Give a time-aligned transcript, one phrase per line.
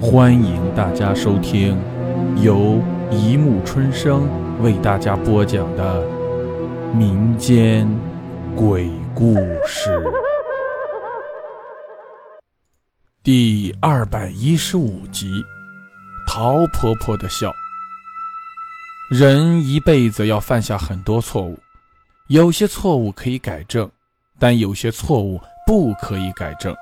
[0.00, 1.76] 欢迎大家收听
[2.40, 4.28] 由一木春生
[4.62, 6.06] 为大家播讲的
[6.94, 7.84] 民间
[8.54, 9.34] 鬼故
[9.66, 10.00] 事
[13.24, 15.42] 第二百一十五集
[16.28, 17.50] 《陶婆婆的笑》。
[19.10, 21.58] 人一辈子要犯下很多错误，
[22.28, 23.90] 有些错误可以改正，
[24.38, 26.72] 但有些错误不可以改正。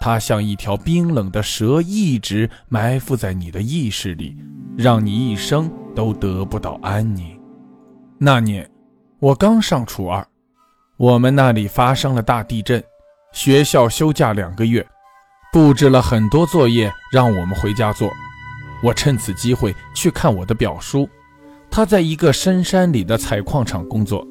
[0.00, 4.36] 它像一条冰冷的蛇，一直埋伏在你的意识里，
[4.76, 7.38] 让你一生都得不到安宁。
[8.18, 8.68] 那年，
[9.18, 10.26] 我刚上初二，
[10.96, 12.82] 我们那里发生了大地震，
[13.32, 14.86] 学校休假两个月，
[15.52, 18.10] 布置了很多作业让我们回家做。
[18.82, 21.08] 我趁此机会去看我的表叔，
[21.70, 24.26] 他在一个深山里的采矿场工作。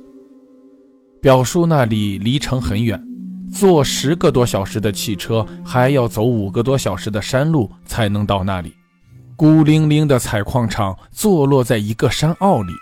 [1.21, 3.03] 表叔那里离城很远。
[3.53, 8.75] 坐十个多小时的汽车，还要走五个多小时的山路才能到那里。
[9.35, 12.73] 孤零零的采矿场坐落在一个山坳里，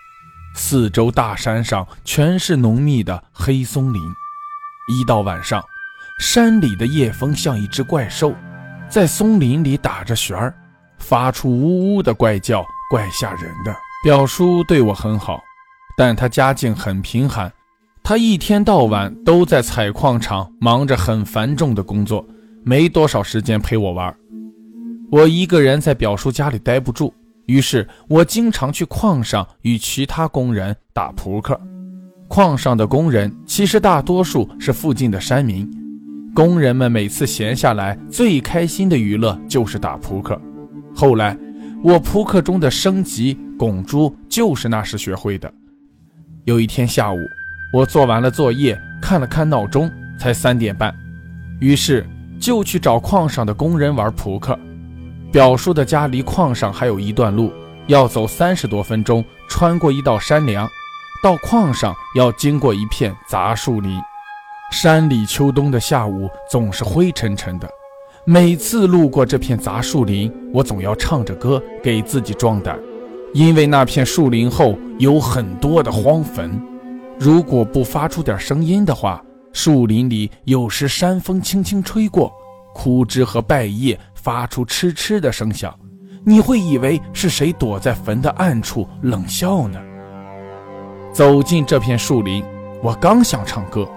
[0.55, 4.01] 四周大山上全是浓密的黑松林。
[4.87, 5.63] 一到晚上，
[6.19, 8.33] 山里的夜风像一只怪兽，
[8.89, 10.53] 在松林里打着旋儿，
[10.99, 13.75] 发出呜呜的怪叫，怪吓人的。
[14.03, 15.41] 表叔对我很好，
[15.97, 17.51] 但他家境很贫寒。
[18.05, 22.27] 他一天到晚都在采矿场忙着很繁重的工作，
[22.61, 24.13] 没多少时间陪我玩。
[25.09, 27.13] 我一个人在表叔家里待不住，
[27.45, 31.57] 于是我经常去矿上与其他工人打扑克。
[32.27, 35.65] 矿上的工人其实大多数是附近的山民，
[36.35, 40.37] 工人们每次闲下来最开心的娱乐就是打扑克。
[40.93, 41.37] 后来，
[41.81, 45.49] 我扑克中的升级拱猪就是那时学会的。
[46.43, 47.17] 有一天下午。
[47.73, 50.95] 我做完了作业，看了看闹钟，才三点半，
[51.59, 52.05] 于是
[52.39, 54.55] 就去找矿上的工人玩扑克。
[55.31, 57.51] 表叔的家离矿上还有一段路，
[57.87, 60.69] 要走三十多分钟，穿过一道山梁，
[61.23, 63.99] 到矿上要经过一片杂树林。
[64.71, 67.67] 山里秋冬的下午总是灰沉沉的，
[68.23, 72.77] 每次路过这片杂树林，我总要唱着歌给自己壮胆，
[73.33, 76.61] 因为那片树林后有很多的荒坟。
[77.23, 79.23] 如果不发出点声音的话，
[79.53, 82.29] 树林里有时山风轻轻吹过，
[82.75, 85.73] 枯枝和败叶发出嗤嗤的声响，
[86.25, 89.79] 你会以为是谁躲在坟的暗处冷笑呢。
[91.13, 92.43] 走进这片树林，
[92.81, 93.87] 我刚想唱歌，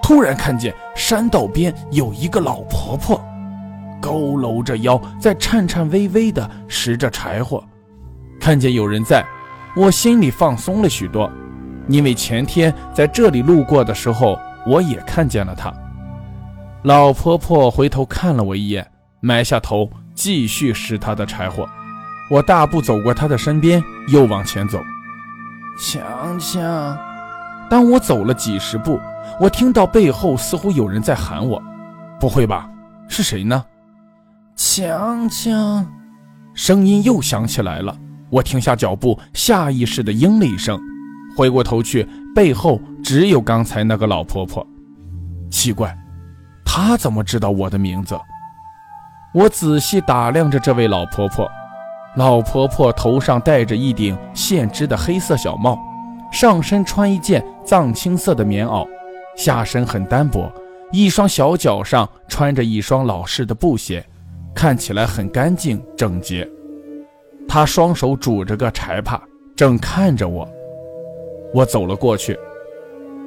[0.00, 3.20] 突然看见山道边有一个老婆婆，
[4.00, 7.60] 佝偻着腰在颤颤巍巍地拾着柴火。
[8.38, 9.26] 看见有人在，
[9.74, 11.28] 我心里放松了许多。
[11.88, 15.72] 因为前天在这里路过的时候，我也看见了她。
[16.82, 18.86] 老婆婆回头看了我一眼，
[19.20, 21.68] 埋下头继续拾她的柴火。
[22.30, 24.78] 我大步走过她的身边，又往前走。
[25.78, 26.98] 强强，
[27.70, 29.00] 当我走了几十步，
[29.40, 31.62] 我听到背后似乎有人在喊我。
[32.20, 32.68] 不会吧？
[33.08, 33.64] 是谁呢？
[34.56, 35.86] 强强，
[36.52, 37.96] 声音又响起来了。
[38.28, 40.78] 我停下脚步，下意识地应了一声。
[41.38, 42.04] 回过头去，
[42.34, 44.66] 背后只有刚才那个老婆婆。
[45.48, 45.96] 奇怪，
[46.64, 48.18] 她怎么知道我的名字？
[49.32, 51.48] 我仔细打量着这位老婆婆。
[52.16, 55.78] 老婆婆头上戴着一顶线织的黑色小帽，
[56.32, 58.84] 上身穿一件藏青色的棉袄，
[59.36, 60.50] 下身很单薄，
[60.90, 64.04] 一双小脚上穿着一双老式的布鞋，
[64.52, 66.48] 看起来很干净整洁。
[67.46, 69.20] 她双手拄着个柴耙，
[69.54, 70.48] 正看着我。
[71.54, 72.38] 我走了过去，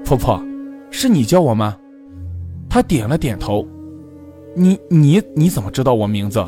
[0.05, 0.41] 婆婆，
[0.91, 1.75] 是你叫我吗？
[2.69, 3.67] 她点了点头。
[4.55, 6.45] 你你你怎么知道我名字？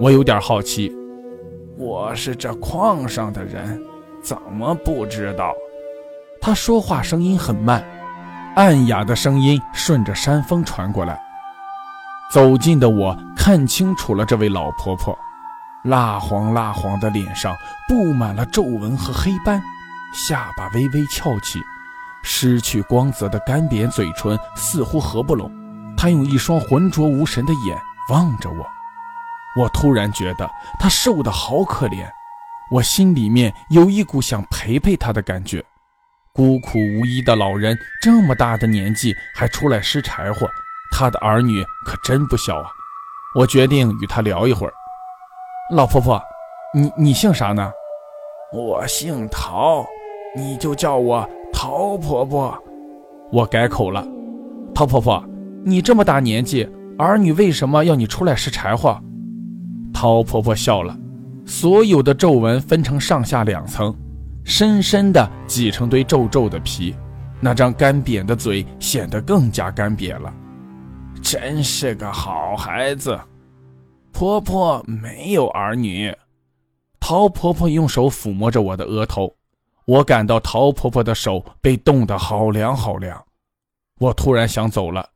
[0.00, 0.90] 我有点好奇。
[1.76, 3.80] 我是这矿上的人，
[4.22, 5.52] 怎么不知道？
[6.40, 7.84] 她说话声音很慢，
[8.56, 11.20] 暗哑的声音顺着山风传过来。
[12.32, 15.16] 走近的我看清楚了这位老婆婆，
[15.84, 17.54] 蜡黄蜡黄的脸上
[17.88, 19.62] 布满了皱纹和黑斑。
[20.14, 21.60] 下巴微微翘起，
[22.22, 25.50] 失去光泽的干瘪嘴唇似乎合不拢。
[25.96, 27.78] 他用一双浑浊无神的眼
[28.10, 28.66] 望着我，
[29.60, 32.06] 我突然觉得他瘦得好可怜，
[32.70, 35.64] 我心里面有一股想陪陪他的感觉。
[36.32, 40.48] 孤苦无依的老人，这么大的年纪还出来拾柴火，
[40.90, 42.70] 他的儿女可真不小啊！
[43.36, 44.72] 我决定与他聊一会儿。
[45.70, 46.22] 老婆婆，
[46.72, 47.72] 你你姓啥呢？
[48.52, 49.86] 我姓陶。
[50.36, 52.58] 你就叫我陶婆婆，
[53.30, 54.04] 我改口了。
[54.74, 55.24] 陶婆婆，
[55.64, 59.00] 你这么大年纪，儿女为什么要你出来拾柴火？
[59.92, 60.98] 陶婆婆笑了，
[61.46, 63.94] 所有的皱纹分成上下两层，
[64.42, 66.92] 深深的挤成堆皱皱的皮，
[67.40, 70.34] 那张干瘪的嘴显得更加干瘪了。
[71.22, 73.16] 真是个好孩子，
[74.10, 76.12] 婆婆没有儿女。
[76.98, 79.32] 陶婆婆用手抚摸着我的额头，
[79.86, 83.22] 我感到陶婆婆的手被冻得好凉好凉。
[84.00, 85.08] 我突然想走了，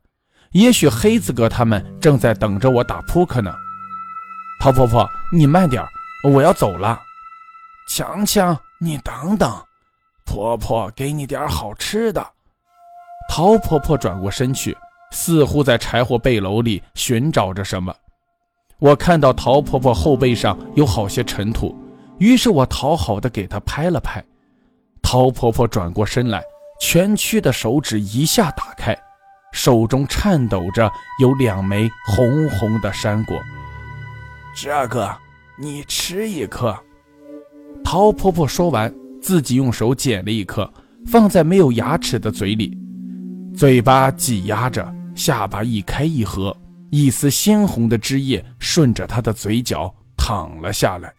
[0.51, 3.53] 也许黑子哥他们正在等着我打扑克呢。
[4.61, 5.83] 陶婆婆，你慢点
[6.23, 6.99] 我要走了。
[7.89, 9.51] 强强，你等等，
[10.25, 12.25] 婆婆给你点好吃的。
[13.29, 14.77] 陶婆婆转过身去，
[15.11, 17.93] 似乎在柴火背篓里寻找着什么。
[18.77, 21.75] 我看到陶婆婆后背上有好些尘土，
[22.19, 24.23] 于是我讨好的给她拍了拍。
[25.11, 26.43] 陶婆婆转过身来，
[26.79, 28.95] 蜷曲的手指一下打开，
[29.51, 30.87] 手中颤抖着
[31.19, 33.35] 有两枚红红的山果。
[34.55, 35.11] 这个，
[35.57, 36.77] 你吃一颗。
[37.83, 40.71] 陶婆婆说完，自己用手捡了一颗，
[41.07, 42.77] 放在没有牙齿的嘴里，
[43.57, 46.55] 嘴巴挤压着，下巴一开一合。
[46.91, 51.11] 一丝鲜红的汁液顺着她的嘴角淌了下来，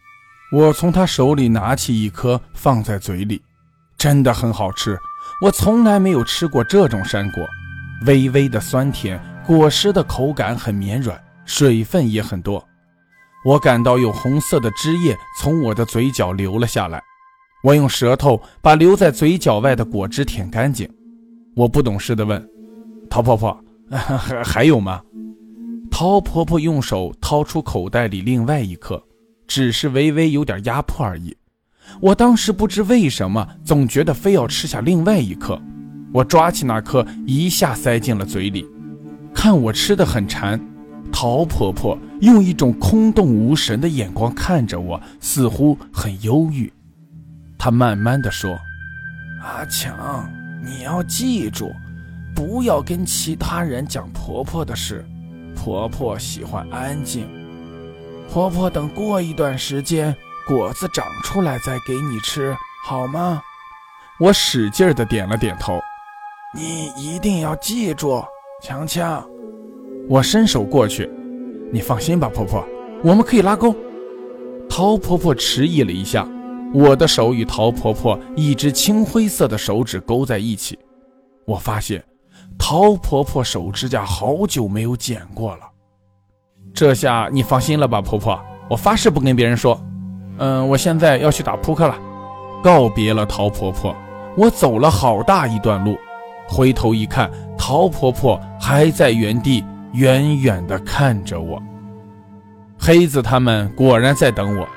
[0.53, 3.41] 我从她手里拿起一颗放在嘴里，
[4.01, 4.97] 真的很好吃。
[5.43, 7.47] 我从来没有吃过这种山果，
[8.07, 12.67] 微微的酸甜，果实的口感很绵软，水分也很多。
[13.45, 16.99] 我感到有红色的汁液从我的嘴角流了下来，
[17.63, 20.89] 我用舌头把留在嘴角外的果汁舔干净。
[21.55, 22.43] 我不懂事地问
[23.07, 24.99] ：“陶婆婆，还 还有吗？”
[25.91, 28.99] 陶婆婆用手掏出口袋里另外一颗，
[29.45, 31.37] 只是微微有点压迫而已。
[31.99, 35.61] 我当时不知为什么，总觉得非要吃下另外一颗。
[36.13, 38.65] 我抓起那颗，一下塞进了嘴里。
[39.33, 40.59] 看我吃的很馋，
[41.11, 46.71] 陶婆婆用一种空洞无神的眼光看着我，似乎很忧郁。
[47.57, 48.57] 她慢慢的说
[49.41, 50.29] ：“阿强，
[50.63, 51.71] 你要记住，
[52.35, 55.05] 不要跟其他人讲婆婆的事。”
[55.55, 57.27] 婆婆喜欢安静。
[58.31, 60.15] 婆婆等过一段时间，
[60.47, 62.55] 果子长出来再给你吃，
[62.85, 63.41] 好吗？
[64.19, 65.79] 我使劲的点了点头。
[66.53, 68.23] 你一定要记住，
[68.61, 69.25] 强强。
[70.09, 71.09] 我伸手过去，
[71.71, 72.65] 你放心吧，婆婆，
[73.03, 73.75] 我们可以拉钩。
[74.69, 76.27] 陶婆婆迟疑了一下，
[76.73, 80.77] 我的手与陶婆婆一只青灰色的手指勾在一起，
[81.45, 82.03] 我发现。
[82.59, 85.63] 陶婆婆手指甲好久没有剪过了，
[86.73, 88.39] 这下你放心了吧，婆婆，
[88.69, 89.81] 我发誓不跟别人说。
[90.41, 91.95] 嗯，我现在要去打扑克了，
[92.63, 93.95] 告别了陶婆婆，
[94.35, 95.95] 我走了好大一段路，
[96.49, 101.61] 回头一看，陶婆婆还在原地远远地看着我。
[102.79, 104.67] 黑子他们果然在等我，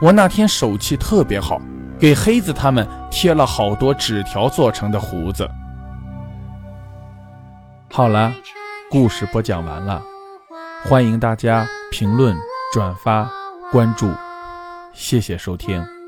[0.00, 1.60] 我那天手气特别好，
[1.98, 5.46] 给黑子他们贴了好多纸条做成的胡子。
[7.92, 8.32] 好了，
[8.90, 10.02] 故事播讲完了，
[10.84, 12.34] 欢迎大家评论、
[12.72, 13.30] 转发、
[13.70, 14.10] 关注，
[14.92, 15.99] 谢谢收听。